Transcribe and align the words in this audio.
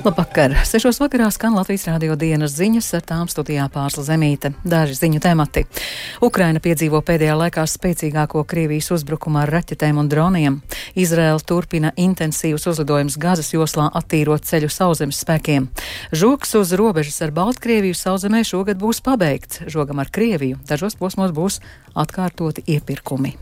Labvakar! 0.00 0.54
Sešos 0.64 0.96
vakarā 0.96 1.26
skan 1.28 1.52
Latvijas 1.52 1.82
rādio 1.84 2.14
dienas 2.16 2.54
ziņas, 2.56 2.86
ar 2.96 3.02
tām 3.04 3.28
studijā 3.28 3.66
pārsla 3.68 4.04
zemīte. 4.06 4.54
Daži 4.64 4.96
ziņu 4.96 5.20
temati. 5.20 5.66
Ukraina 6.24 6.62
piedzīvo 6.64 7.02
pēdējā 7.04 7.34
laikā 7.36 7.66
spēcīgāko 7.68 8.46
Krievijas 8.48 8.88
uzbrukumu 8.96 9.42
ar 9.42 9.52
raķetēm 9.52 10.00
un 10.00 10.08
droniem. 10.08 10.58
Izraela 10.96 11.44
turpina 11.44 11.92
intensīvus 12.00 12.64
uzlidojumus 12.72 13.20
Gazas 13.20 13.52
joslā 13.52 13.90
attīrot 14.00 14.48
ceļu 14.48 14.72
sauzemes 14.72 15.20
spēkiem. 15.20 15.68
Žoks 16.16 16.56
uz 16.62 16.72
robežas 16.80 17.20
ar 17.20 17.36
Baltkrieviju 17.36 17.92
sauzemē 17.92 18.40
šogad 18.40 18.80
būs 18.80 19.04
pabeigts. 19.04 19.66
Žogam 19.68 20.00
ar 20.00 20.08
Krieviju 20.08 20.62
dažos 20.64 20.96
posmos 20.96 21.36
būs 21.36 21.60
atkārtoti 21.92 22.64
iepirkumi. 22.72 23.36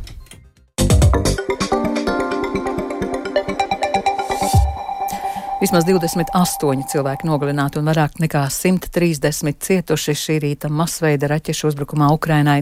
Vismaz 5.59 5.83
28 5.83 6.85
cilvēki 6.87 7.27
nogalināti 7.27 7.81
un 7.81 7.89
vairāk 7.91 8.21
nekā 8.23 8.45
130 8.55 9.57
cietuši 9.59 10.13
šī 10.15 10.37
rīta 10.45 10.69
masveida 10.71 11.27
raķešu 11.33 11.73
uzbrukumā 11.73 12.13
Ukrainai. 12.15 12.61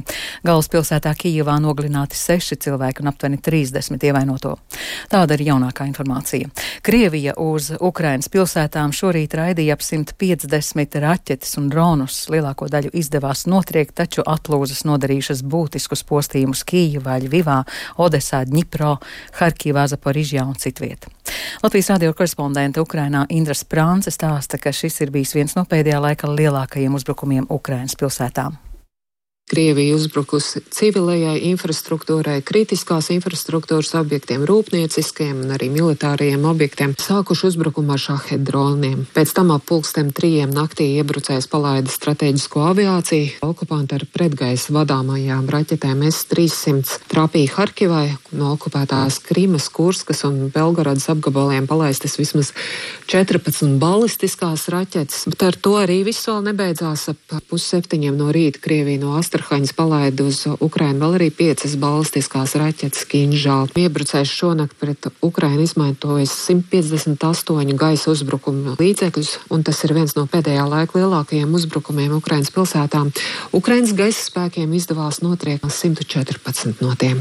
Galvaspilsētā 0.49 1.13
Kijivā 1.21 1.59
nogalināti 1.61 2.17
6 2.17 2.57
cilvēki 2.65 3.05
un 3.05 3.11
aptuveni 3.11 3.37
30 3.45 4.07
ievainoto. 4.09 4.55
Tāda 5.13 5.37
ir 5.37 5.45
jaunākā 5.51 5.85
informācija. 5.91 6.49
Krievija 6.89 7.35
uz 7.37 7.69
Ukrainas 7.77 8.31
pilsētām 8.33 8.97
šorīt 8.97 9.37
raidīja 9.37 9.77
ap 9.77 9.85
150 9.85 10.97
raķetes 11.05 11.53
un 11.61 11.69
dronus. 11.69 12.23
Lielāko 12.33 12.71
daļu 12.73 12.95
izdevās 12.97 13.45
notriekt, 13.45 13.99
taču 14.01 14.25
atlūzas 14.25 14.87
nodarījušas 14.89 15.45
būtiskus 15.45 16.07
postījumus 16.09 16.65
Kijivā, 16.65 17.21
Ļvivā, 17.27 17.61
Odesā, 18.01 18.47
Dņipro, 18.49 18.97
Harkivā, 19.37 19.85
Zaporižjā 19.93 20.49
un 20.49 20.57
citviet. 20.57 21.11
Latvijas 21.63 21.91
radio 21.91 22.13
korespondente 22.15 22.81
Ukrainā 22.81 23.25
Indra 23.29 23.55
Sprānce 23.55 24.13
stāsta, 24.15 24.61
ka 24.61 24.73
šis 24.73 25.01
ir 25.05 25.11
bijis 25.15 25.35
viens 25.35 25.57
no 25.57 25.65
pēdējā 25.69 26.01
laika 26.03 26.31
lielākajiem 26.31 26.95
uzbrukumiem 26.95 27.49
Ukrainas 27.51 27.97
pilsētām. 27.99 28.61
Krievija 29.47 29.95
uzbrukusi 29.95 30.59
civilajai 30.75 31.37
infrastruktūrai, 31.53 32.41
kritiskās 32.43 33.13
infrastruktūras 33.15 33.93
objektiem, 33.95 34.43
rūpnieciskiem 34.43 35.45
un 35.45 35.53
arī 35.55 35.69
militārajiem 35.71 36.43
objektiem, 36.51 36.97
sākuši 36.99 37.47
uzbrukumu 37.53 37.95
ar 37.95 38.03
šahed 38.03 38.43
droniem. 38.43 39.05
Pēc 39.15 39.35
tam 39.37 39.53
ap 39.55 39.63
pulkstiem 39.71 40.11
trījiem 40.11 40.51
naktī 40.51 40.89
iebrucējs 40.97 41.47
palaida 41.53 41.95
strateģisko 41.95 42.65
aviāciju. 42.73 43.37
Okupanti 43.47 43.95
ar 43.95 44.07
pretgaisa 44.11 44.75
vadāmajām 44.75 45.47
raķetēm 45.55 46.03
S-300 46.11 47.07
trapīja 47.07 47.55
Harkivai 47.55 48.09
no 48.35 48.51
okupētās 48.57 49.21
Krimas, 49.31 49.71
Kurskas 49.71 50.25
un 50.27 50.51
Belgaradas 50.51 51.07
apgabaliem 51.15 51.71
palaistas 51.71 52.19
vismaz 52.19 52.51
14 53.07 53.79
balistiskās 53.79 54.67
raķetes, 54.75 55.29
bet 55.31 55.47
ar 55.53 55.63
to 55.63 55.79
arī 55.79 56.03
viss 56.11 56.27
vēl 56.27 56.43
nebeidzās 56.51 57.13
ap 57.15 57.39
pusseptiņiem 57.47 58.19
no 58.19 58.35
rīta 58.35 58.67
Krievija 58.67 59.07
no 59.07 59.15
8. 59.15 59.36
Astrahaņas 59.37 59.75
palaida 59.77 60.25
uz 60.25 60.39
Ukrainu 60.65 61.03
vēl 61.03 61.17
arī 61.19 61.27
piecas 61.29 61.75
balistiskās 61.77 62.55
raķetes 62.57 63.05
Kinžāl. 63.11 63.69
Iebrucējs 63.77 64.33
šonakt 64.33 64.79
pret 64.81 65.11
Ukrainu 65.21 65.67
izmantojas 65.67 66.33
158 66.47 67.77
gaisa 67.77 68.15
uzbrukumu 68.15 68.79
līdzekļus, 68.81 69.35
un 69.53 69.67
tas 69.67 69.83
ir 69.85 69.93
viens 69.99 70.17
no 70.17 70.25
pēdējā 70.25 70.65
laika 70.73 70.97
lielākajiem 70.97 71.53
uzbrukumiem 71.61 72.17
Ukrainas 72.17 72.49
pilsētām. 72.55 73.13
Ukrainas 73.53 73.93
gaisa 73.99 74.25
spēkiem 74.31 74.73
izdevās 74.73 75.21
notriekt 75.21 75.69
114 75.69 76.81
no 76.81 76.97
tiem. 76.97 77.21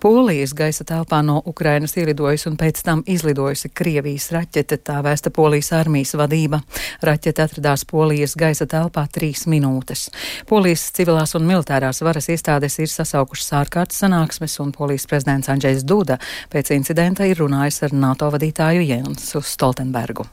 Polijas 0.00 0.54
gaisa 0.54 0.84
telpā 0.84 1.20
no 1.24 1.42
Ukrainas 1.46 1.96
ielidojusi 1.98 2.48
un 2.50 2.56
pēc 2.60 2.82
tam 2.86 3.02
izlidojusi 3.06 3.70
Krievijas 3.74 4.30
raķete, 4.34 4.80
tā 4.84 5.00
vēsta 5.04 5.32
Polijas 5.34 5.72
armijas 5.76 6.14
vadība. 6.18 6.62
Raķete 7.02 7.44
atradās 7.44 7.84
Polijas 7.88 8.36
gaisa 8.38 8.66
telpā 8.66 9.06
trīs 9.12 9.46
minūtes. 9.50 10.08
Polijas 10.48 10.88
civilās 10.96 11.34
un 11.38 11.46
militārās 11.48 12.02
varas 12.04 12.30
iestādes 12.32 12.78
ir 12.82 12.90
sasaukušas 12.92 13.54
ārkārtas 13.62 14.02
sanāksmes, 14.04 14.58
un 14.62 14.72
polijas 14.72 15.06
prezidents 15.10 15.50
Andrzejs 15.52 15.86
Duda 15.88 16.18
pēc 16.52 16.74
incidenta 16.76 17.28
ir 17.28 17.40
runājis 17.42 17.84
ar 17.88 17.96
NATO 17.96 18.30
vadītāju 18.34 18.86
Jensu 18.88 19.42
Stoltenbergu. 19.44 20.28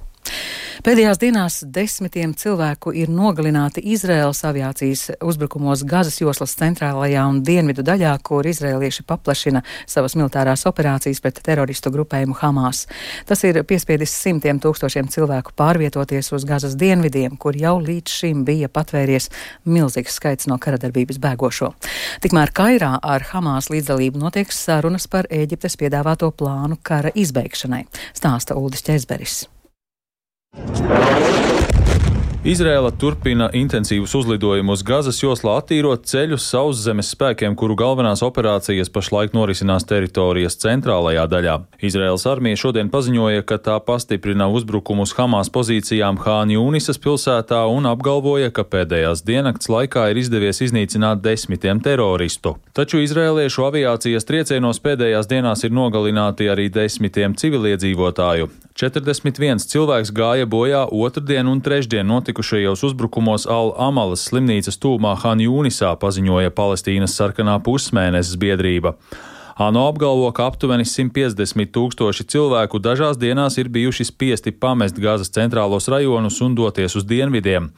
Pēdējās 0.85 1.18
dienās 1.18 1.56
desmitiem 1.73 2.35
cilvēku 2.38 2.91
ir 2.94 3.09
nogalināti 3.09 3.81
Izraēlas 3.96 4.44
aviācijas 4.46 5.16
uzbrukumos 5.23 5.81
Gazas 5.88 6.19
joslas 6.19 6.51
centrālajā 6.59 7.23
un 7.25 7.40
dienvidu 7.47 7.81
daļā, 7.81 8.12
kur 8.22 8.45
izrēlieši 8.45 9.06
paplašina 9.09 9.63
savas 9.90 10.13
militārās 10.13 10.68
operācijas 10.69 11.24
pret 11.24 11.40
teroristu 11.47 11.90
grupējumu 11.95 12.38
Hamas. 12.41 12.84
Tas 13.25 13.41
ir 13.50 13.62
piespiedis 13.66 14.13
simtiem 14.13 14.59
tūkstošiem 14.62 15.09
cilvēku 15.09 15.56
pārvietoties 15.57 16.29
uz 16.38 16.45
Gazas 16.45 16.78
dienvidiem, 16.78 17.34
kur 17.34 17.57
jau 17.57 17.79
līdz 17.81 18.19
šim 18.19 18.45
bija 18.45 18.69
patvēries 18.69 19.31
milzīgs 19.66 20.19
skaits 20.19 20.51
no 20.51 20.59
karadarbības 20.62 21.18
bēgošo. 21.24 21.72
Tikmēr 22.22 22.53
Kairā 22.53 22.94
ar 23.01 23.25
Hamas 23.31 23.72
līdzdalību 23.74 24.22
notiek 24.22 24.53
sarunas 24.53 25.09
par 25.09 25.25
Ēģiptes 25.34 25.81
piedāvāto 25.81 26.29
plānu 26.29 26.78
kara 26.84 27.16
izbeigšanai, 27.16 27.88
stāsta 28.13 28.59
Uldis 28.59 28.85
Čezberis. 28.85 29.45
Izrēla 32.45 32.91
turpina 33.01 33.47
intensīvus 33.57 34.11
uzlidojumus 34.19 34.83
Gazas 34.85 35.17
joslā, 35.17 35.55
attīrot 35.57 36.03
ceļus 36.05 36.43
sauszemes 36.51 37.07
spēkiem, 37.16 37.55
kuru 37.57 37.73
galvenās 37.79 38.21
operācijas 38.21 38.91
pašlaik 38.94 39.33
norisinās 39.33 39.88
teritorijas 39.89 40.59
centrālajā 40.61 41.23
daļā. 41.31 41.55
Izraels 41.89 42.27
armija 42.29 42.59
šodien 42.61 42.91
paziņoja, 42.94 43.41
ka 43.49 43.57
tā 43.65 43.79
pastiprina 43.88 44.45
uzbrukumus 44.53 45.15
Hamas 45.17 45.49
pozīcijām 45.55 46.19
Hāņu 46.21 46.61
Unisas 46.61 47.01
pilsētā 47.01 47.63
un 47.65 47.89
apgalvoja, 47.89 48.51
ka 48.53 48.61
pēdējās 48.61 49.25
diennakts 49.25 49.71
laikā 49.73 50.05
ir 50.13 50.21
izdevies 50.21 50.61
iznīcināt 50.67 51.25
desmitiem 51.25 51.81
teroristu. 51.81 52.59
Taču 52.77 53.01
izrēliešu 53.01 53.65
aviācijas 53.71 54.29
triecienos 54.29 54.83
pēdējās 54.85 55.33
dienās 55.33 55.65
ir 55.65 55.73
nogalināti 55.73 56.53
arī 56.53 56.69
desmitiem 56.69 57.33
civiliedzīvotāju. 57.41 58.51
41 58.75 59.62
cilvēks 59.72 60.09
gāja 60.12 60.44
bojā 60.52 60.81
otrdien 60.91 61.47
un 61.47 61.62
trešdien 61.63 62.09
notikušajos 62.12 62.81
uzbrukumos 62.90 63.46
Al-Amalas 63.47 64.25
slimnīcas 64.28 64.75
tūmā 64.84 65.13
Hanjūnisā, 65.22 65.94
paziņoja 66.02 66.52
Palestīnas 66.58 67.16
sarkanā 67.16 67.56
pusmēnesis 67.63 68.36
biedrība. 68.41 68.97
ANO 69.55 69.88
apgalvo, 69.88 70.27
ka 70.35 70.49
aptuveni 70.49 70.83
150 70.83 71.69
tūkstoši 71.71 72.25
cilvēku 72.27 72.75
dažās 72.83 73.16
dienās 73.16 73.55
ir 73.55 73.69
bijuši 73.71 74.03
spiesti 74.09 74.51
pamest 74.51 74.97
Gazas 74.99 75.29
centrālos 75.31 75.88
rajonus 75.88 76.41
un 76.43 76.57
doties 76.57 76.97
uz 76.99 77.05
dienvidiem. 77.07 77.69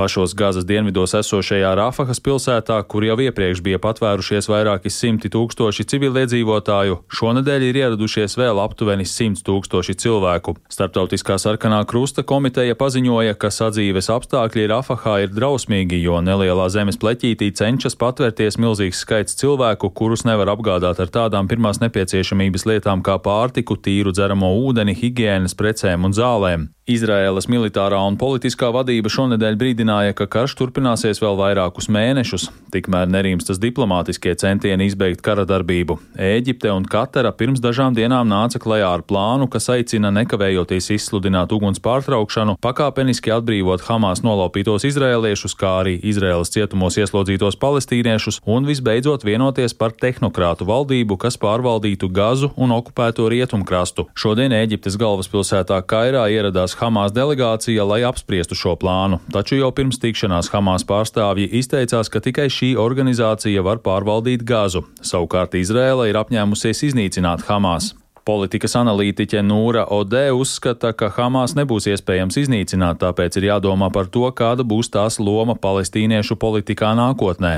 Pašos 0.00 0.32
Gazas 0.32 0.64
dienvidos 0.64 1.12
esošajā 1.18 1.74
Rafahas 1.76 2.22
pilsētā, 2.24 2.78
kur 2.88 3.04
jau 3.04 3.18
iepriekš 3.20 3.60
bija 3.66 3.76
patvērušies 3.84 4.48
vairāki 4.48 4.88
simti 4.88 5.28
tūkstoši 5.28 5.84
civiliedzīvotāju, 5.92 7.02
šonadēļ 7.12 7.68
ir 7.68 7.80
ieradušies 7.82 8.38
vēl 8.40 8.62
aptuveni 8.64 9.04
100 9.04 9.44
tūkstoši 9.44 9.98
cilvēku. 10.06 10.56
Starptautiskā 10.72 11.36
sarkanā 11.36 11.82
krusta 11.84 12.24
komiteja 12.24 12.78
paziņoja, 12.80 13.36
ka 13.36 13.52
sadzīves 13.52 14.08
apstākļi 14.16 14.70
Rafahā 14.72 15.18
ir 15.26 15.36
drausmīgi, 15.36 16.00
jo 16.00 16.16
nelielā 16.24 16.72
zemes 16.72 16.96
pleķītī 16.96 17.52
cenšas 17.60 18.00
patvērties 18.00 18.56
milzīgs 18.56 19.04
skaits 19.04 19.36
cilvēku, 19.36 19.92
kurus 19.92 20.24
nevar 20.24 20.56
apgādāt 20.56 21.04
ar 21.04 21.12
tādu 21.12 21.25
tādām 21.26 21.50
pirmās 21.50 21.82
nepieciešamības 21.82 22.66
lietām 22.70 23.02
kā 23.02 23.18
pārtiku, 23.22 23.76
tīru 23.76 24.14
dzeramo 24.14 24.54
ūdeni, 24.62 24.96
higiēnas 24.96 25.58
precēm 25.58 26.06
un 26.06 26.14
zālēm. 26.16 26.70
Izraēlas 26.86 27.48
militārā 27.50 27.98
un 28.06 28.14
politiskā 28.14 28.68
vadība 28.70 29.10
šonedēļ 29.10 29.56
brīdināja, 29.58 30.14
ka 30.14 30.28
karš 30.30 30.52
turpināsies 30.60 31.18
vēl 31.18 31.34
vairākus 31.34 31.88
mēnešus, 31.90 32.44
tikmēr 32.70 33.08
nerimstas 33.10 33.58
diplomātiskie 33.58 34.36
centieni 34.38 34.86
izbeigt 34.86 35.18
kara 35.26 35.42
darbību. 35.50 35.96
Ēģipte 36.14 36.70
un 36.70 36.86
Katara 36.86 37.32
pirms 37.34 37.58
dažām 37.64 37.96
dienām 37.96 38.30
nāca 38.30 38.60
klajā 38.62 38.92
ar 38.98 39.02
plānu, 39.02 39.48
kas 39.50 39.66
aicina 39.74 40.12
nekavējoties 40.14 40.92
izsludināt 40.94 41.50
uguns 41.56 41.82
pārtraukšanu, 41.82 42.54
pakāpeniski 42.62 43.34
atbrīvot 43.34 43.82
Hamas 43.88 44.22
nolaupītos 44.22 44.86
izrēliešus, 44.86 45.58
kā 45.58 45.80
arī 45.80 45.96
Izraēlas 46.06 46.54
cietumos 46.54 47.00
ieslodzītos 47.02 47.58
palestīniešus 47.66 48.44
un 48.46 48.70
visbeidzot 48.70 49.26
vienoties 49.26 49.74
par 49.74 49.90
tehnokrātu 49.90 50.70
valdību, 50.70 51.15
kas 51.20 51.38
pārvaldītu 51.42 52.08
Gazu 52.12 52.52
un 52.56 52.74
okupēto 52.76 53.26
rietumkrastu. 53.32 54.06
Šodien 54.16 54.54
Ēģiptes 54.56 54.98
galvaspilsētā 55.00 55.80
Kairā 55.88 56.26
ieradās 56.32 56.76
Hamas 56.80 57.14
delegācija, 57.16 57.84
lai 57.88 58.02
apspriestu 58.08 58.58
šo 58.58 58.76
plānu, 58.80 59.20
taču 59.32 59.60
jau 59.60 59.72
pirms 59.74 60.00
tikšanās 60.02 60.52
Hamas 60.54 60.86
pārstāvji 60.88 61.50
izteicās, 61.60 62.12
ka 62.12 62.22
tikai 62.24 62.48
šī 62.52 62.74
organizācija 62.80 63.66
var 63.66 63.82
pārvaldīt 63.84 64.46
Gazu. 64.46 64.86
Savukārt 65.02 65.58
Izrēla 65.58 66.10
ir 66.10 66.22
apņēmusies 66.22 66.86
iznīcināt 66.90 67.48
Hamas. 67.50 67.94
Politikas 68.26 68.72
analītiķe 68.74 69.38
Nūra 69.46 69.84
Odē 69.94 70.32
uzskata, 70.34 70.90
ka 70.98 71.12
Hamas 71.14 71.52
nebūs 71.54 71.84
iespējams 71.92 72.34
iznīcināt, 72.40 72.98
tāpēc 72.98 73.36
ir 73.38 73.44
jādomā 73.52 73.86
par 73.94 74.08
to, 74.10 74.24
kāda 74.34 74.64
būs 74.66 74.90
tās 74.90 75.20
loma 75.22 75.54
palestīniešu 75.54 76.34
politikā 76.42 76.90
nākotnē. 76.98 77.52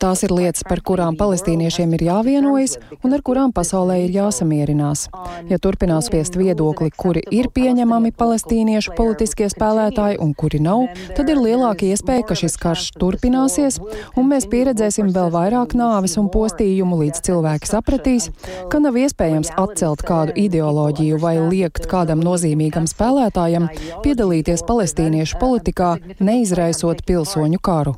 Tās 0.00 0.24
ir 0.24 0.32
lietas, 0.32 0.64
par 0.70 0.80
kurām 0.80 1.18
palestīniešiem 1.20 1.92
ir 1.98 2.06
jāvienojas 2.06 2.78
un 3.04 3.12
ar 3.12 3.26
kurām 3.28 3.52
pasaulē 3.52 3.98
ir 4.06 4.16
jāsamierinās. 4.16 5.04
Ja 5.52 5.60
turpinās 5.60 6.08
spiest 6.08 6.40
viedokli, 6.40 6.88
kuri 6.96 7.20
ir 7.28 7.50
pieņemami 7.52 8.14
palestīniešu 8.16 8.96
politiskie 8.96 9.50
spēlētāji 9.52 10.16
un 10.24 10.32
kuri 10.32 10.62
nav, 10.64 10.88
tad 11.12 11.28
ir 11.28 11.44
lielāka 11.44 11.92
iespēja, 11.92 12.24
ka 12.32 12.40
šis 12.40 12.56
karš 12.64 12.88
turpināsies 12.96 13.82
un 14.16 14.32
mēs 14.32 14.48
pieredzēsim 14.48 15.12
vēl 15.12 15.28
vairāk 15.36 15.76
nāves 15.76 16.16
un 16.16 16.32
postījumu, 16.32 16.69
līdz 17.00 17.22
cilvēki 17.26 17.70
sapratīs, 17.70 18.28
ka 18.70 18.80
nav 18.82 18.98
iespējams 19.00 19.50
atcelt 19.60 20.04
kādu 20.06 20.36
ideoloģiju 20.38 21.18
vai 21.22 21.34
liekt 21.40 21.88
kādam 21.90 22.22
nozīmīgam 22.24 22.86
spēlētājam 22.90 23.68
piedalīties 24.04 24.64
palestīniešu 24.68 25.40
politikā, 25.42 25.96
neizraisot 26.20 27.04
pilsoņu 27.08 27.58
karu. 27.62 27.96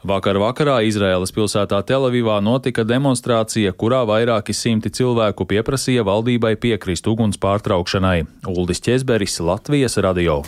Vakar 0.00 0.38
vakarā 0.40 0.78
Izraēlas 0.88 1.28
pilsētā 1.36 1.82
Telavivā 1.84 2.38
notika 2.40 2.86
demonstrācija, 2.88 3.74
kurā 3.76 3.98
vairāki 4.08 4.54
simti 4.56 4.88
cilvēku 4.96 5.44
pieprasīja 5.44 6.06
valdībai 6.08 6.54
piekrist 6.56 7.04
uguns 7.10 7.36
pārtraukšanai. 7.36 8.22
Uldis 8.48 8.80
Česberis, 8.80 9.36
Latvijas 9.44 9.98
radio. 10.00 10.38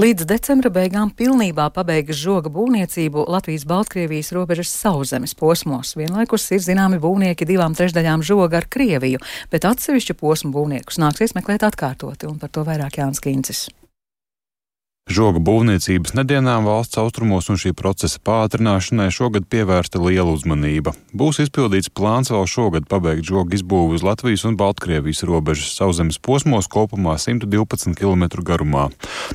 Līdz 0.00 0.24
decembra 0.24 0.72
beigām 0.72 1.12
pilnībā 1.12 1.68
pabeigas 1.76 2.16
žoga 2.16 2.48
būvniecību 2.56 3.28
Latvijas-Baltkrievijas 3.28 4.32
robežas 4.32 4.72
sauszemes 4.72 5.36
posmos. 5.36 5.92
Vienlaikus 6.00 6.48
ir 6.56 6.64
zināmi 6.64 6.96
būvnieki 6.96 7.44
divām 7.44 7.76
trešdaļām 7.76 8.24
žoga 8.24 8.62
ar 8.62 8.70
Krieviju, 8.72 9.20
bet 9.52 9.68
atsevišķu 9.68 10.16
posmu 10.16 10.56
būvniekus 10.56 10.98
nāksies 11.04 11.36
meklēt 11.36 11.68
atkārtoti, 11.68 12.32
un 12.32 12.40
par 12.40 12.56
to 12.56 12.64
vairāk 12.64 13.02
Jānis 13.04 13.20
Kīncis. 13.20 13.66
Žoga 15.04 15.36
būvniecības 15.44 16.14
nedienām 16.16 16.64
valsts 16.64 16.96
austrumos 16.96 17.50
un 17.52 17.58
šī 17.60 17.74
procesa 17.76 18.16
pātrināšanai 18.24 19.10
šogad 19.12 19.44
pievērsta 19.52 20.00
liela 20.00 20.32
uzmanība. 20.32 20.94
Būs 21.12 21.42
izpildīts 21.44 21.92
plāns 21.92 22.32
vēl 22.32 22.46
šogad 22.48 22.86
pabeigt 22.88 23.28
žoga 23.28 23.52
izbūvi 23.52 23.98
uz 23.98 24.06
Latvijas 24.06 24.46
un 24.48 24.56
Baltkrievijas 24.56 25.20
robežas 25.28 25.74
sauszemes 25.76 26.16
posmos 26.16 26.70
kopumā 26.72 27.18
112 27.20 27.92
km 28.00 28.24
garumā. 28.48 28.86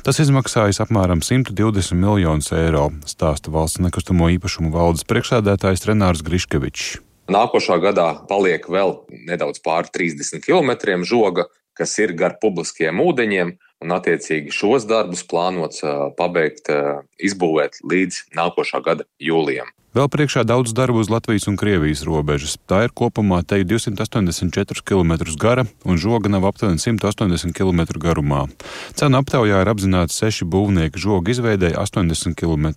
Tas 0.02 0.18
izmaksājas 0.18 0.82
apmēram 0.82 1.22
120 1.22 1.94
miljonus 1.94 2.50
eiro, 2.50 2.88
stāsta 3.06 3.54
valsts 3.54 3.78
nekustamo 3.86 4.26
īpašumu 4.34 4.74
valdes 4.74 5.06
priekšsēdētājs 5.06 5.86
Renārs 5.86 6.26
Griškevičs. 6.26 6.98
Nākošā 7.30 7.78
gadā 7.78 8.10
paliek 8.26 8.66
vēl 8.66 9.04
nedaudz 9.30 9.62
pāri 9.62 9.94
30 9.94 10.42
km 10.42 10.98
žoga, 11.06 11.46
kas 11.78 11.94
ir 12.02 12.18
gar 12.18 12.40
publiskiem 12.42 12.98
ūdeņiem 12.98 13.54
un 13.80 13.96
attiecīgi 13.96 14.54
šos 14.54 14.86
darbus 14.90 15.24
plānots 15.28 15.84
pabeigt, 16.18 16.70
izbūvēt 17.18 17.82
līdz 17.84 18.24
nākošā 18.36 18.82
gada 18.84 19.08
jūlijam. 19.20 19.70
Vēl 19.90 20.06
priekšā 20.06 20.44
daudz 20.46 20.70
darbu 20.70 21.00
uz 21.02 21.08
Latvijas 21.10 21.48
un 21.50 21.56
Krievijas 21.58 22.04
robežas. 22.06 22.52
Tā 22.70 22.84
ir 22.86 22.92
kopumā 22.94 23.40
te 23.42 23.58
284 23.66 24.84
km 24.86 25.16
gara 25.34 25.64
un 25.82 25.98
žoga 25.98 26.30
nav 26.30 26.46
aptuveni 26.46 26.78
180 26.78 27.50
km 27.50 27.98
garumā. 27.98 28.44
Cenu 28.94 29.18
aptaujā 29.18 29.64
ir 29.64 29.72
apzināti 29.72 30.14
seši 30.14 30.46
būvnieki 30.46 30.94
žoga 30.94 31.34
izveidēji 31.34 31.74
80 31.82 32.38
km. 32.38 32.70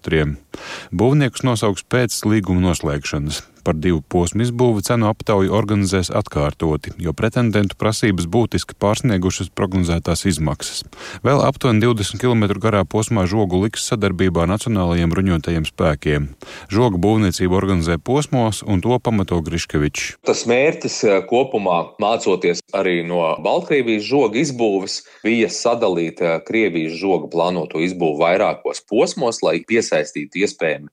Būvniekus 0.90 1.46
nosauks 1.46 1.86
pēc 1.86 2.18
līguma 2.26 2.72
noslēgšanas. 2.72 3.44
Par 3.63 3.77
divu 3.80 4.01
posmu 4.12 4.44
izbūvi 4.44 4.83
cenu 4.83 5.07
aptauju 5.07 5.54
organizēs 5.56 6.10
atkārtoti, 6.12 6.92
jo 7.00 7.13
pretendentu 7.15 7.77
prasības 7.80 8.25
būtiski 8.27 8.75
pārsniegušas 8.75 9.54
prognozētās 9.56 10.25
izmaksas. 10.27 10.81
Vēl 11.24 11.39
aptuveni 11.45 11.80
20 11.86 12.19
km 12.19 12.60
garā 12.60 12.81
posmā 12.83 13.24
žogu 13.30 13.62
liks 13.63 13.86
sadarbībā 13.88 14.44
ar 14.44 14.51
Nacionālajiem 14.51 15.13
bruņotajiem 15.13 15.68
spēkiem. 15.69 16.27
Žogu 16.75 17.00
būvniecību 17.06 17.56
organizē 17.56 17.95
posmos, 18.04 18.60
un 18.68 18.83
to 18.83 19.00
pamato 19.00 19.39
Griškevičs. 19.45 20.18
Tas 20.27 20.44
mērķis 20.50 21.00
eh, 21.07 21.21
kopumā, 21.30 21.80
mācoties 22.04 22.60
arī 22.75 23.00
no 23.07 23.21
Baltkrievijas 23.45 24.04
žoga 24.10 24.42
izbūves, 24.44 25.00
bija 25.24 25.48
sadalīt 25.48 26.19
eh, 26.19 26.36
Krievijas 26.44 27.00
žoga 27.00 27.31
plānoto 27.31 27.80
izbūvi 27.80 28.19
vairākos 28.25 28.83
posmos, 28.92 29.39
lai 29.45 29.62
piesaistītu 29.71 30.44
iespējami 30.44 30.92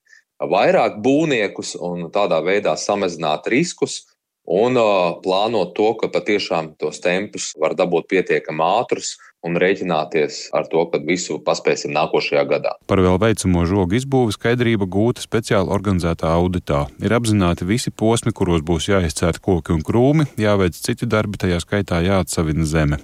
vairāk 0.49 0.97
būvniekus 1.03 1.75
un 1.77 2.09
tādā 2.13 2.41
veidā 2.43 2.73
samazināt 2.77 3.47
riskus 3.51 4.07
un 4.45 4.77
uh, 4.79 5.17
plānot 5.21 5.75
to, 5.77 5.93
ka 5.99 6.09
patiešām 6.11 6.73
tos 6.81 6.99
tempus 7.03 7.51
var 7.61 7.75
dabūt 7.77 8.09
pietiekami 8.09 8.65
ātrus 8.65 9.15
un 9.41 9.57
rēķināties 9.57 10.51
ar 10.53 10.67
to, 10.69 10.83
ka 10.91 10.99
visu 11.01 11.39
paspēsim 11.41 11.93
nākošajā 11.95 12.43
gadā. 12.49 12.75
Par 12.89 13.01
vēl 13.01 13.17
veicamo 13.21 13.63
žogu 13.69 13.97
izbūvi 13.97 14.35
skaidrība 14.35 14.85
gūta 14.85 15.23
speciāli 15.23 15.73
organizētā 15.73 16.29
auditā. 16.29 16.83
Ir 17.01 17.15
apzināti 17.17 17.65
visi 17.65 17.89
posmi, 17.89 18.33
kuros 18.37 18.61
būs 18.65 18.91
jāizcērt 18.91 19.41
koki 19.41 19.73
un 19.73 19.81
krūmi, 19.85 20.27
jāveic 20.41 20.77
citi 20.77 21.09
darbi, 21.09 21.39
tajā 21.41 21.57
skaitā 21.63 22.03
jāatsavina 22.05 22.67
zeme. 22.69 23.01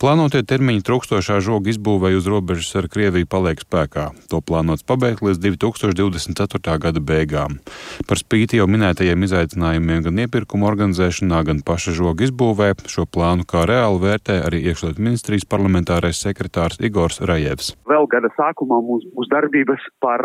Plānotie 0.00 0.44
termiņi 0.46 0.84
trūkstošā 0.86 1.40
žoga 1.42 1.72
izbūvēja 1.74 2.20
uz 2.22 2.30
robežas 2.30 2.70
ar 2.78 2.86
Krieviju 2.90 3.26
paliek 3.30 3.58
spēkā. 3.64 4.10
To 4.30 4.38
plānots 4.46 4.86
pabeigt 4.86 5.24
līdz 5.26 5.42
2024. 5.42 6.78
gada 6.86 7.02
beigām. 7.02 7.58
Par 8.06 8.22
spīti 8.22 8.60
jau 8.60 8.68
minētajiem 8.70 9.26
izaicinājumiem 9.26 10.06
gan 10.06 10.22
iepirkuma 10.22 10.70
organizēšanā, 10.70 11.42
gan 11.50 11.64
paša 11.66 11.96
žoga 11.98 12.28
izbūvē 12.28 12.72
šo 12.86 13.08
plānu 13.10 13.46
kā 13.48 13.66
reāli 13.66 14.02
vērtē 14.06 14.40
arī 14.46 14.62
iekšlietu 14.70 15.02
ministrijas 15.02 15.48
parlamentārais 15.50 15.79
parlamentārais 15.80 16.20
sekretārs 16.20 16.78
Igors 16.80 17.20
Rajevs. 17.20 17.74
Vēl 17.88 18.06
gada 18.12 18.28
sākumā 18.36 18.80
mums 18.82 19.04
būs 19.14 19.28
darbības 19.30 19.80
par 20.00 20.20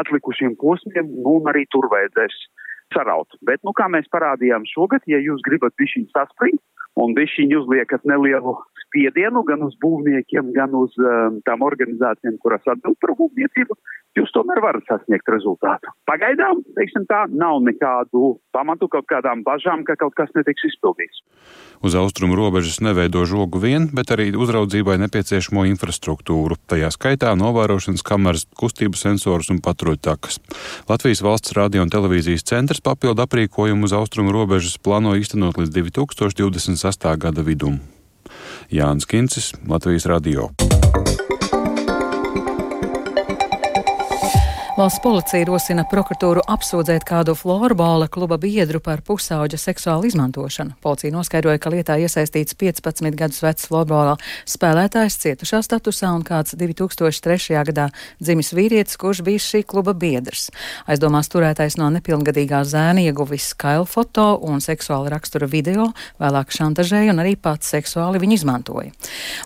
atlikušiem 0.00 0.56
posmiem, 0.58 1.06
nu, 1.06 1.38
un 1.38 1.48
arī 1.48 1.66
tur 1.70 1.88
vajadzēs 1.90 2.34
saraut. 2.94 3.28
Bet, 3.42 3.60
nu, 3.64 3.72
kā 3.72 3.88
mēs 3.88 4.08
parādījām 4.10 4.64
šogad, 4.66 5.02
ja 5.06 5.18
jūs 5.18 5.40
gribat 5.44 5.74
bišķiņu 5.78 6.10
saspringt 6.10 6.62
un 6.98 7.14
bišķiņu 7.18 7.62
uzliekat 7.62 8.04
nelielu 8.08 8.56
spiedienu 8.88 9.44
gan 9.48 9.62
uz 9.66 9.76
būvniekiem, 9.82 10.52
gan 10.56 10.74
uz 10.76 10.94
um, 11.00 11.38
tām 11.46 11.62
organizācijām, 11.66 12.38
kuras 12.42 12.64
atbild 12.70 12.96
par 13.02 13.14
būvniecību, 13.18 13.76
jūs 14.18 14.32
tomēr 14.34 14.60
varat 14.64 14.88
sasniegt 14.88 15.28
rezultātu. 15.30 15.92
Pagaidām, 16.08 16.62
teiksim 16.78 17.04
tā, 17.10 17.26
nav 17.28 17.60
nekādu 17.66 18.38
pamatu 18.54 18.88
kaut 18.90 19.06
kādām 19.10 19.44
bažām, 19.46 19.84
ka 19.86 19.98
kaut 20.00 20.16
kas 20.18 20.32
netiks 20.36 20.64
izpildīts. 20.70 21.22
Uz 21.84 21.94
austrumu 21.94 22.34
robežas 22.34 22.80
neveido 22.82 23.22
žogu 23.28 23.60
vien, 23.62 23.86
bet 23.94 24.10
arī 24.14 24.32
uzraudzībai 24.34 24.96
nepieciešamo 25.04 25.62
infrastruktūru, 25.70 26.58
tajā 26.66 26.90
skaitā 26.94 27.34
novērošanas 27.38 28.02
kameras, 28.06 28.48
kustību 28.58 28.98
sensors 28.98 29.52
un 29.54 29.60
patruļtakas. 29.62 30.40
Latvijas 30.90 31.22
valsts 31.22 31.54
radio 31.54 31.84
un 31.84 31.92
televīzijas 31.92 32.46
centrs 32.48 32.82
papildu 32.82 33.22
aprīkojumu 33.22 33.86
uz 33.86 33.94
austrumu 33.94 34.34
robežas 34.34 34.80
plāno 34.82 35.14
īstenot 35.20 35.60
līdz 35.60 35.76
2028. 36.88 37.16
gada 37.16 37.42
vidum. 37.42 37.80
Jānis 38.70 39.06
Kincis, 39.06 39.52
Latvijas 39.68 40.06
Radio. 40.06 40.67
Valsts 44.78 45.00
policija 45.02 45.42
rosina 45.48 45.82
prokuratūru 45.90 46.44
apsūdzēt 46.54 47.02
kādu 47.02 47.32
florbola 47.34 48.06
kluba 48.14 48.36
biedru 48.38 48.78
par 48.78 49.00
pusauģa 49.02 49.58
seksuālu 49.58 50.06
izmantošanu. 50.06 50.76
Policija 50.84 51.10
noskaidroja, 51.16 51.58
ka 51.58 51.72
lietā 51.74 51.96
iesaistīts 51.98 52.54
15 52.54 53.16
gadus 53.18 53.42
vecs 53.42 53.66
florbola 53.66 54.12
spēlētājs 54.46 55.16
cietušā 55.24 55.64
statusā 55.66 56.12
un 56.14 56.22
kāds 56.22 56.54
2003. 56.60 57.56
gadā 57.66 57.88
dzimis 58.22 58.52
vīrietis, 58.54 58.94
kurš 59.02 59.24
bija 59.26 59.42
šī 59.42 59.64
kluba 59.66 59.96
biedrs. 59.98 60.52
Aizdomās 60.86 61.26
turētais 61.32 61.74
no 61.82 61.90
nepilngadīgā 61.96 62.62
zēna 62.62 63.02
ieguvis 63.08 63.50
skailu 63.56 63.82
foto 63.82 64.28
un 64.46 64.62
seksuāla 64.62 65.10
rakstura 65.16 65.50
video, 65.50 65.88
vēlāk 66.22 66.54
šantažēja 66.54 67.16
un 67.16 67.24
arī 67.24 67.34
pats 67.34 67.74
seksuāli 67.74 68.22
viņu 68.22 68.38
izmantoja. 68.38 68.94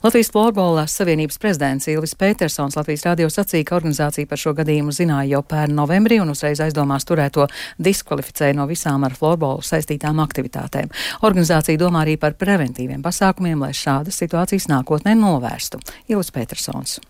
Latvijas 0.04 0.28
florbola 0.36 0.84
savienības 0.84 1.40
prezidents 1.40 1.88
Ilvis 1.88 2.18
Petersons 2.20 2.76
Latvijas 2.76 3.08
radio 3.08 3.32
sacīja, 3.32 3.70
ka 3.72 3.80
organizācija 3.80 4.28
par 4.28 4.44
šo 4.44 4.52
gadījumu 4.60 4.92
zināja 4.92 5.21
uzzināja 5.22 5.38
jau 5.38 5.42
pērn 5.42 5.74
novembrī 5.76 6.20
un 6.20 6.30
uzreiz 6.30 6.60
aizdomās 6.60 7.04
turēto 7.04 7.46
diskvalificēja 7.78 8.56
no 8.56 8.66
visām 8.66 9.04
ar 9.04 9.14
florbolu 9.14 9.62
saistītām 9.62 10.20
aktivitātēm. 10.20 10.90
Organizācija 11.22 11.78
domā 11.78 12.04
arī 12.04 12.18
par 12.18 12.34
preventīviem 12.34 13.02
pasākumiem, 13.02 13.60
lai 13.60 13.72
šādas 13.72 14.18
situācijas 14.18 14.68
nākotnē 14.68 15.14
novērstu. 15.14 15.78
Ilis 16.08 16.30
Petersons 16.30 17.00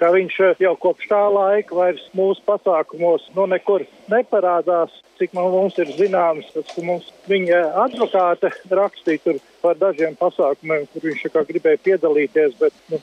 ka 0.00 0.08
viņš 0.08 0.34
jau 0.56 0.70
kopš 0.80 1.10
tā 1.10 1.20
laika 1.28 1.74
vairs 1.76 2.00
mūsu 2.16 2.40
pasākumos 2.46 3.20
nu, 3.36 3.44
nekur 3.44 3.84
neparādās. 4.08 4.88
Cik 5.20 5.34
man 5.36 5.50
mums 5.52 5.76
ir 5.76 5.90
zināms, 5.92 6.46
tas, 6.54 6.70
mums 6.80 7.10
viņa 7.28 7.58
advokāte 7.82 8.48
rakstīja 8.72 9.34
par 9.60 9.76
dažiem 9.76 10.16
pasākumiem, 10.16 10.86
kur 10.88 11.04
viņš 11.04 11.26
gribēja 11.50 11.82
piedalīties, 11.84 12.56
bet 12.56 12.72
nu, 12.88 12.96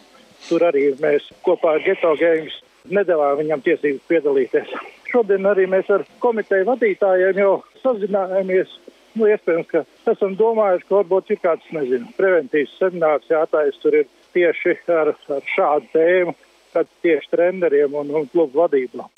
tur 0.48 0.66
arī 0.66 0.88
mēs 0.98 1.30
kopā 1.46 1.76
ar 1.78 1.86
Geto 1.86 2.16
Games 2.18 2.58
nedēvā 2.94 3.34
viņam 3.42 3.64
tiesības 3.66 4.06
piedalīties. 4.10 4.76
šodien 5.12 5.46
arī 5.50 5.68
mēs 5.72 5.90
ar 5.94 6.06
komiteju 6.24 6.68
vadītājiem 6.68 7.42
jau 7.42 7.54
sazinājāmies. 7.84 8.78
Nu, 9.18 9.26
iespējams, 9.32 9.70
ka 9.72 9.84
esam 10.12 10.36
domājuši, 10.38 10.86
ka 10.88 11.00
varbūt 11.00 11.32
ir 11.34 11.40
kāds, 11.42 11.72
nezinu, 11.74 12.12
preventīvs 12.20 12.76
seminārs 12.78 13.32
jātājas 13.32 13.80
tur 13.82 13.98
ir 14.04 14.10
tieši 14.38 14.78
ar, 14.94 15.16
ar 15.34 15.48
šādu 15.56 15.90
tēmu, 15.96 16.36
kad 16.76 16.90
tieši 17.02 17.34
treneriem 17.34 17.98
un, 17.98 18.14
un 18.14 18.30
klubu 18.30 18.62
vadībām. 18.62 19.17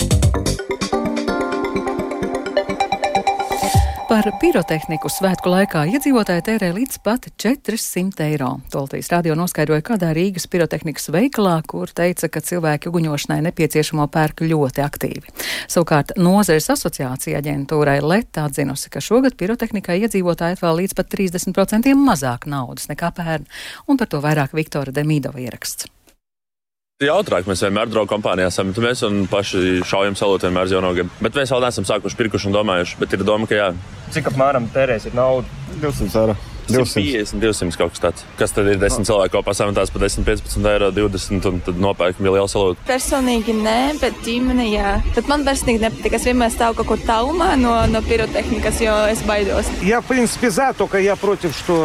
Par 4.10 4.26
pirotehniku 4.42 5.06
svētku 5.06 5.52
laikā 5.54 5.84
iedzīvotāji 5.92 6.42
tērē 6.48 6.72
līdz 6.74 6.96
pat 7.06 7.28
400 7.38 8.24
eiro. 8.26 8.48
Toltīs 8.74 9.12
radio 9.14 9.36
noskaidroja 9.38 9.84
kādā 9.86 10.10
Rīgas 10.18 10.48
pirotehnikas 10.50 11.12
veikalā, 11.14 11.60
kur 11.70 11.94
teica, 11.94 12.26
ka 12.34 12.42
cilvēki 12.42 12.90
uguņošanai 12.90 13.44
nepieciešamo 13.46 14.08
pērk 14.10 14.42
ļoti 14.50 14.82
aktīvi. 14.82 15.36
Savukārt 15.70 16.16
nozares 16.18 16.72
asociācija 16.74 17.38
aģentūrai 17.38 18.00
LET 18.02 18.42
atzinusi, 18.42 18.90
ka 18.90 18.98
šogad 18.98 19.38
pirotehnikai 19.38 20.00
iedzīvotāji 20.02 20.58
atvēl 20.58 20.82
līdz 20.82 20.98
pat 20.98 21.14
30% 21.14 21.94
mazāk 22.02 22.50
naudas 22.50 22.90
nekā 22.90 23.14
pērn, 23.14 23.46
un 23.86 24.02
par 24.02 24.10
to 24.10 24.26
vairāk 24.26 24.58
Viktora 24.58 24.90
Demīdova 24.90 25.46
ieraksts. 25.46 25.86
Jautrāk 27.00 27.46
mēs 27.48 27.62
vienmēr 27.64 27.88
draugu 27.88 28.10
kompānijā 28.12 28.50
esam. 28.52 28.74
Mēs 28.76 29.06
paši 29.32 29.60
šaujam 29.88 30.18
salot 30.20 30.44
vienmēr 30.44 30.68
uz 30.68 30.74
jauno 30.76 30.90
gadu. 30.98 31.14
Bet 31.24 31.38
mēs 31.40 31.54
vēl 31.54 31.64
neesam 31.64 31.86
sākuši 31.88 32.20
pirkuši 32.20 32.50
un 32.50 32.58
domājuši. 32.58 32.98
Bet 33.00 33.16
ir 33.16 33.24
doma, 33.24 33.48
ka 33.48 33.56
jā. 33.56 33.68
Cik 34.12 34.28
apmēram 34.34 34.68
tērēsiet 34.74 35.16
naudu? 35.16 35.48
200 35.80 36.20
eiro. 36.26 36.36
250, 36.74 37.42
200 37.42 37.80
kaut 37.80 37.96
kas 37.96 38.04
tāds. 38.04 38.26
Kas 38.40 38.54
tad 38.56 38.70
ir 38.72 38.80
10 38.82 39.04
no. 39.04 39.10
cilvēku 39.10 39.38
kopā 39.38 39.56
sametās 39.58 39.94
par 39.94 40.06
10, 40.06 40.26
15 40.28 40.70
eiro, 40.74 40.92
20 40.96 41.50
un 41.50 41.60
tad 41.66 41.82
nopērkam 41.82 42.28
vēl 42.28 42.38
lielu 42.40 42.52
salūtu? 42.52 42.86
Personīgi 42.88 43.56
nē, 43.58 43.80
bet 44.02 44.22
ģimene 44.26 44.70
jā. 44.70 44.96
Bet 45.16 45.30
man 45.32 45.46
personīgi 45.48 45.84
nepatīk, 45.86 46.18
es 46.20 46.28
vienmēr 46.30 46.54
stāvu 46.54 46.80
kaut 46.82 46.92
kur 46.94 47.04
taumā 47.08 47.52
no, 47.60 47.76
no 47.92 48.04
pirotehnikas, 48.06 48.82
jo 48.86 48.96
es 49.12 49.24
baidos. 49.28 49.70
Jā, 49.86 50.02
principā 50.06 50.52
zā, 50.54 50.72
to, 50.78 50.90
ka 50.92 51.02
jā, 51.04 51.18
protiv, 51.20 51.56
što... 51.58 51.80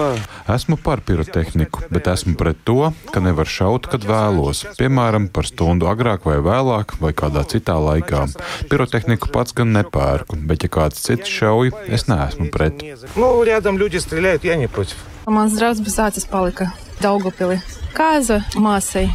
Esmu 0.45 0.77
par 0.77 1.01
pirotehniku, 1.01 1.87
bet 1.89 2.09
esmu 2.13 2.35
pret 2.37 2.59
to, 2.69 2.91
ka 3.09 3.21
nevar 3.25 3.49
šaut, 3.49 3.87
kad 3.89 4.03
vēlos. 4.05 4.61
Piemēram, 4.77 5.31
par 5.33 5.49
stundu 5.49 5.89
agrāk 5.89 6.27
vai 6.29 6.37
vēlāk 6.45 6.99
vai 7.01 7.15
kādā 7.17 7.47
citā 7.49 7.79
laikā. 7.81 8.27
Pirotehniku 8.69 9.31
pats 9.33 9.57
gan 9.57 9.73
nepērku, 9.73 10.37
bet 10.45 10.67
ja 10.67 10.73
kāds 10.77 11.01
cits 11.07 11.33
šauj, 11.33 11.73
es 11.89 12.05
neesmu 12.13 12.51
pret. 12.53 12.85
Nu, 13.17 13.31
rādam, 13.49 13.81
ļuģi 13.81 14.05
strēlēt, 14.05 14.45
ja 14.45 14.59
ne 14.61 14.69
против. 14.74 14.98
Mans 15.28 15.54
draugs 15.54 15.82
bez 15.82 16.00
acis 16.00 16.26
palika 16.26 16.72
Daugopili. 17.02 17.60
Kāza 17.94 18.42
māsai. 18.58 19.06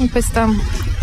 Un 0.00 0.08
pēc 0.08 0.30
tam 0.32 0.54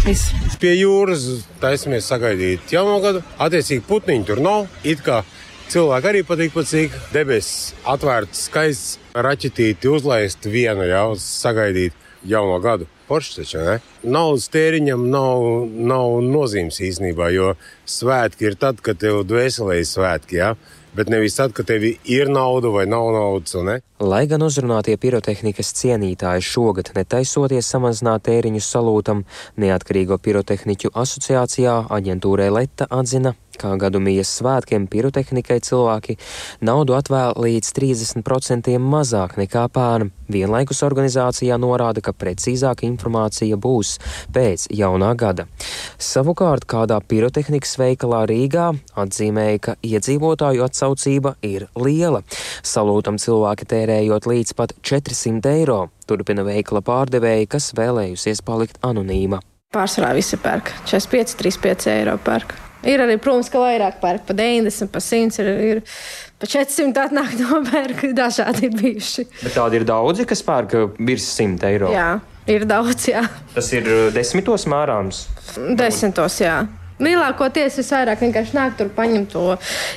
viss. 0.03 0.33
Pie 0.59 0.73
jūras 0.73 1.45
taisamies 1.61 2.07
sagaidīt 2.09 2.73
jauno 2.73 2.97
gadu. 3.03 3.21
Attiecīgi 3.37 3.85
putniņi 3.85 4.25
tur 4.25 4.41
nav. 4.41 4.65
It 4.83 5.03
kā 5.05 5.21
cilvēki 5.69 6.09
arī 6.11 6.23
patīk 6.25 6.55
pacīk. 6.55 6.97
Debesis 7.13 7.75
atvērts, 7.85 8.47
skaists, 8.49 8.97
raķetīti 9.13 9.91
uzlaist 9.91 10.49
vienu 10.49 10.87
jau 10.89 11.13
sagaidīt 11.21 11.93
jauno 12.25 12.57
gadu. 12.63 12.89
Poršs 13.07 13.37
taču, 13.39 13.61
ne? 13.65 13.77
Naudas 14.03 14.49
tēriņam 14.53 15.07
nav, 15.13 15.45
nav 15.69 16.19
nozīmes 16.25 16.81
īstenībā, 16.89 17.29
jo 17.33 17.53
svētki 17.89 18.49
ir 18.49 18.57
tad, 18.59 18.81
kad 18.85 18.99
tev 19.01 19.23
dvēselē 19.29 19.79
ir 19.79 19.87
svētki, 19.89 20.41
jā. 20.41 20.51
Ja? 20.53 20.75
Bet 20.94 21.10
nevis 21.12 21.36
tad, 21.38 21.52
kad 21.52 21.66
tev 21.68 21.84
ir 21.84 22.30
nauda 22.30 22.70
vai 22.74 22.86
nav 22.86 23.10
naudas. 23.14 23.54
Lai 24.00 24.24
gan 24.30 24.42
uzrunātie 24.42 24.96
pirotehnikas 25.00 25.72
cienītāji 25.78 26.44
šogad 26.44 26.92
netaisoties 26.96 27.68
samazināt 27.70 28.26
tēriņus 28.28 28.70
salūtam, 28.76 29.24
Neatkarīgo 29.60 30.18
pirotehniķu 30.18 30.92
asociācijā 31.04 31.76
aģentūrai 31.94 32.50
Leta 32.54 32.88
atzina, 32.90 33.34
kā 33.60 33.74
gadu 33.80 34.00
mijas 34.02 34.32
svētkiem 34.38 34.88
pirotehnikai 34.90 35.60
cilvēki 35.64 36.16
naudu 36.64 36.96
atvēl 36.98 37.36
līdz 37.44 37.70
30% 37.76 38.74
mazāk 38.82 39.38
nekā 39.40 39.66
pērn. 39.74 40.12
Vienlaikus 40.34 40.80
organizācijā 40.86 41.58
norāda, 41.60 42.00
ka 42.00 42.14
precīzāka 42.16 42.86
informācija 42.88 43.58
būs 43.60 43.98
pēc 44.32 44.66
jaunā 44.72 45.12
gada. 45.20 45.46
Savukārt 46.00 46.64
kādā 46.70 46.98
pirotehnikas 47.04 47.76
veikalā 47.80 48.24
Rīgā 48.30 48.70
atzīmēja, 49.04 49.62
ka 49.68 49.76
iedzīvotāju 49.84 50.64
atsaucība 50.64 51.36
ir 51.44 51.68
liela. 51.76 52.24
Salūtam 52.64 53.20
cilvēki 53.20 53.68
tērējot 53.74 54.30
līdz 54.32 54.56
pat 54.58 54.76
400 54.82 55.56
eiro. 55.60 55.80
Turpina 56.08 56.44
veikala 56.44 56.84
pārdevēja, 56.84 57.50
kas 57.56 57.72
vēlējusies 57.76 58.44
palikt 58.44 58.80
anonīma. 58.84 59.44
Pārsvarā 59.74 60.12
visi 60.14 60.38
pērk 60.38 60.70
45, 60.86 61.34
35 61.40 61.90
eiro 61.94 62.14
pērk. 62.22 62.54
Ir 62.84 63.00
arī, 63.00 63.16
protams, 63.20 63.48
ka 63.48 63.62
vairāk 63.62 63.96
pērk 64.02 64.26
pa 64.28 64.36
90, 64.36 64.90
pa 64.92 65.00
100, 65.00 65.40
ir, 65.40 65.48
ir 65.70 65.80
pa 66.40 66.48
400 66.50 67.06
atnāk 67.08 67.34
nopērk, 67.40 68.04
dažādi 68.16 68.68
ir 68.68 68.78
bijuši. 68.78 69.26
Bet 69.40 69.56
tādi 69.56 69.80
ir 69.80 69.88
daudzi, 69.88 70.28
kas 70.28 70.44
pērk 70.44 70.76
virs 71.00 71.26
100 71.38 71.68
eiro. 71.70 71.90
Jā, 71.94 72.08
ir 72.50 72.68
daudz, 72.68 73.08
jā. 73.08 73.24
Tas 73.56 73.72
ir 73.76 73.88
desmitos 74.14 74.68
mērāms? 74.70 75.24
Desmitos, 75.78 76.38
jā. 76.44 76.62
Lielākoties 77.02 77.80
es 77.82 77.88
vairāk 77.90 78.20
vienkārši 78.22 78.54
nāku 78.54 78.78
tur, 78.78 78.90
paņemt 78.94 79.32
to, 79.32 79.42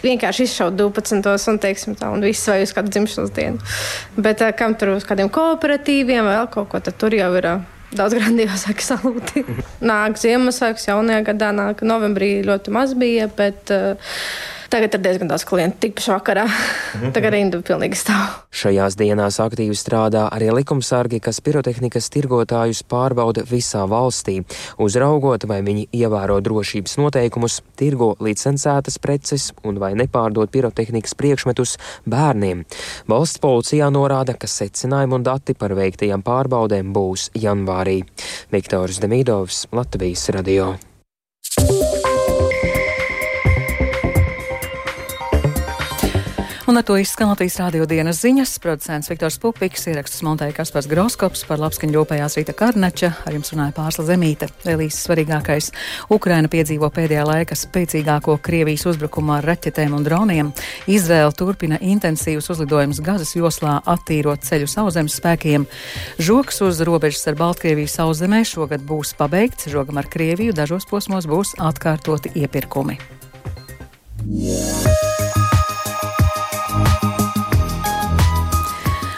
vienkārši 0.01 0.47
izšaut 0.47 0.79
12. 0.79 1.35
un, 1.51 1.59
teiksim, 1.61 1.93
tā, 1.99 2.09
un 2.09 2.25
viss 2.25 2.47
vai 2.49 2.63
uz 2.65 2.73
kādu 2.73 2.89
dzimšanas 2.95 3.33
dienu. 3.35 3.61
Bet 4.17 4.41
kam 4.57 4.73
tur 4.79 4.95
uz 4.95 5.05
kādiem 5.05 5.29
kooperatīviem 5.29 6.25
vai 6.25 6.39
vēl 6.39 6.49
kaut 6.55 6.71
ko, 6.71 6.81
tad 6.81 6.97
tur 6.97 7.13
jau 7.13 7.29
ir 7.37 7.51
daudz 7.95 8.17
grandiozāki 8.17 8.85
salūti. 8.85 9.45
nāk 9.91 10.19
Ziemassvētku, 10.21 10.83
jaunajā 10.89 11.23
gadā 11.31 11.53
nāk 11.55 11.83
novembrī 11.87 12.37
ļoti 12.47 12.73
maz 12.75 12.95
bija, 12.97 13.29
bet 13.37 13.73
uh, 13.75 14.15
Tagad 14.67 14.97
ir 14.97 15.03
diezgan 15.03 15.29
daudz 15.31 15.45
klientu, 15.47 15.79
tikpaši 15.85 16.11
vakarā. 16.11 16.43
Mhm. 16.47 17.11
Tagad 17.15 17.33
rinda 17.33 17.59
pilnīgi 17.63 17.95
stāv. 17.95 18.41
Šajās 18.51 18.97
dienās 18.99 19.39
aktīvi 19.39 19.75
strādā 19.77 20.25
arī 20.33 20.49
likumsargi, 20.51 21.21
kas 21.23 21.39
pirotehnikas 21.45 22.09
tirgotājus 22.11 22.83
pārbauda 22.83 23.45
visā 23.47 23.85
valstī, 23.87 24.41
uzraugot, 24.77 25.45
vai 25.47 25.61
viņi 25.61 25.87
ievēro 25.93 26.39
drošības 26.43 26.97
noteikumus, 26.99 27.61
tirgo 27.79 28.15
licencētas 28.19 28.99
preces 28.99 29.51
un 29.63 29.79
vai 29.79 29.93
nepārdod 29.95 30.51
pirotehnikas 30.51 31.15
priekšmetus 31.15 31.77
bērniem. 32.09 32.65
Valsts 33.07 33.39
policijā 33.39 33.87
norāda, 33.93 34.35
ka 34.35 34.47
secinājumi 34.51 35.19
un 35.19 35.23
dati 35.23 35.55
par 35.55 35.77
veiktajām 35.77 36.25
pārbaudēm 36.27 36.91
būs 36.95 37.29
janvārī. 37.37 38.01
Viktors 38.51 38.99
Demidovs, 38.99 39.67
Latvijas 39.71 40.27
radio. 40.35 40.75
Un 46.67 46.77
ar 46.77 46.83
to 46.83 46.97
izskan 46.99 47.29
Latvijas 47.31 47.53
rādio 47.61 47.85
dienas 47.87 48.17
ziņas. 48.19 48.57
Producents 48.59 49.07
Viktors 49.07 49.37
Pupiks, 49.39 49.85
ierakstus 49.87 50.19
montēja 50.27 50.51
Kaspars 50.57 50.89
Groskops 50.91 51.45
par 51.47 51.61
labskaņu 51.63 51.95
ļopējās 51.95 52.35
Rīta 52.35 52.51
Karnača, 52.59 53.13
ar 53.23 53.37
jums 53.37 53.53
runāja 53.53 53.71
Pārsla 53.77 54.03
Zemīte. 54.09 54.49
Lielīs 54.67 54.97
svarīgākais- 54.99 55.69
Ukraina 56.17 56.51
piedzīvo 56.51 56.89
pēdējā 56.91 57.23
laika 57.23 57.55
spēcīgāko 57.55 58.35
Krievijas 58.43 58.83
uzbrukumu 58.83 59.37
ar 59.37 59.47
raķetēm 59.47 59.95
un 59.95 60.03
droniem. 60.03 60.51
Izraela 60.87 61.31
turpina 61.31 61.79
intensīvus 61.79 62.51
uzlidojumus 62.51 62.99
Gazas 62.99 63.31
joslā, 63.33 63.79
attīrot 63.87 64.43
ceļu 64.43 64.67
sauszemes 64.67 65.15
spēkiem. 65.21 65.65
Žoks 66.19 66.61
uz 66.67 66.81
robežas 66.81 67.27
ar 67.27 67.35
Baltkrieviju 67.35 67.87
sauszemē 67.87 68.43
šogad 68.43 68.83
būs 68.83 69.15
pabeigts, 69.15 69.71
žogam 69.71 69.97
ar 69.97 70.03
Krieviju 70.03 70.51
dažos 70.51 70.83
posmos 70.83 71.25
būs 71.25 71.55
atkārtoti 71.55 72.35
iepirkumi. 72.35 72.99
Yeah. 74.27 74.96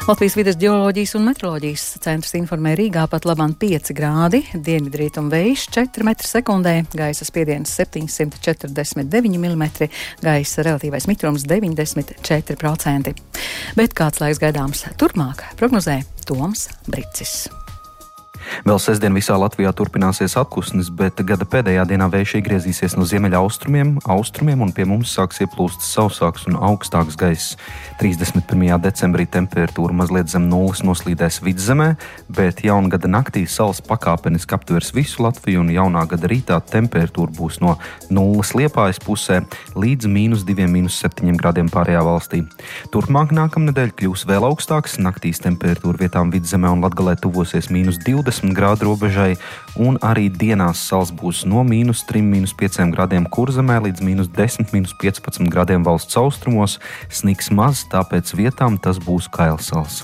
Latvijas 0.09 0.33
vidas 0.33 0.55
geoloģijas 0.57 1.11
un 1.19 1.27
meteoroloģijas 1.27 1.83
centrs 2.01 2.31
informē 2.39 2.71
Rīgā 2.79 3.03
pat 3.11 3.27
labāk 3.29 3.51
5 3.61 3.91
grādi, 3.93 4.39
dienvidrietumu 4.55 5.29
vējš 5.29 5.67
4 5.75 6.07
m2, 6.07 6.79
gaisa 6.97 7.27
spiediens 7.29 7.75
749 7.77 9.37
mm, 9.37 9.69
gaisa 10.25 10.65
relatīvais 10.65 11.05
mitrums 11.11 11.45
94%. 11.45 13.15
Bet 13.77 13.93
kāds 14.01 14.25
laiks 14.25 14.41
gaidāms 14.41 14.87
turpmāk, 14.97 15.45
prognozē 15.61 16.01
Toms 16.25 16.71
Bricis. 16.89 17.43
Vēl 18.67 18.79
sestdien 18.81 19.15
visā 19.15 19.37
Latvijā 19.39 19.71
turpināsies 19.75 20.35
atpūsnis, 20.39 20.89
bet 20.93 21.21
gada 21.27 21.45
pēdējā 21.47 21.85
dienā 21.89 22.09
vējš 22.11 22.35
iegriezīsies 22.39 22.95
no 22.99 23.05
ziemeļaustrumiem, 23.07 23.95
austrumiem 24.09 24.63
un 24.65 24.73
pie 24.75 24.85
mums 24.89 25.13
sāks 25.15 25.41
ieplūst 25.45 25.83
sausāks 25.85 26.47
un 26.49 26.57
augstāks 26.57 27.17
gaiss. 27.19 27.55
31. 28.01 28.75
decembrī 28.83 29.25
temperatūra 29.29 29.95
mazliet 29.95 30.31
zem 30.31 30.47
nulles 30.51 30.83
noslīdēs 30.85 31.41
vidzemē, 31.45 31.93
bet 32.35 32.63
jaungada 32.65 33.11
naktī 33.11 33.45
salas 33.47 33.81
pakāpeniski 33.85 34.57
aptvers 34.57 34.93
visu 34.95 35.23
Latviju 35.23 35.63
un 35.63 35.71
jaunā 35.73 36.05
gada 36.09 36.29
rītā 36.31 36.59
temperatūra 36.71 37.33
būs 37.35 37.59
no 37.63 37.77
nulles 38.09 38.53
liepājas 38.57 39.01
pusē 39.03 39.41
līdz 39.75 40.09
mīnus 40.11 40.45
2,7 40.47 41.37
grādiem 41.39 41.71
pārējā 41.71 42.03
valstī. 42.05 42.43
Turpmāk 42.93 43.33
nākamnedēļ 43.35 43.95
kļūs 43.99 44.25
vēl 44.29 44.47
augstāks, 44.47 44.97
naktīs 45.01 45.43
temperatūra 45.43 46.05
vietām 46.05 46.31
vidzemē 46.33 46.71
un 46.75 46.83
latgalē 46.85 47.17
tuvosies 47.19 47.69
mīnus 47.73 47.99
20 48.05 48.38
15 48.39 48.55
grādu 48.55 48.87
robežai, 48.87 49.35
un 49.75 49.99
arī 50.01 50.29
dienās 50.31 50.79
sals 50.87 51.11
būs 51.11 51.45
no 51.45 51.63
mīnus 51.67 52.05
3, 52.07 52.23
mīnus 52.23 52.55
5 52.55 52.91
grādiem 52.95 53.27
kurzemē 53.27 53.79
līdz 53.87 54.03
mīnus 54.05 54.31
10, 54.31 54.71
mīnus 54.73 54.95
15 54.95 55.51
grādiem 55.51 55.83
valsts 55.83 56.17
austrumos. 56.17 56.79
Sniks 57.09 57.51
maz, 57.51 57.85
tāpēc 57.91 58.35
vietām 58.35 58.79
tas 58.79 58.99
būs 59.03 59.29
kailsals. 59.31 60.03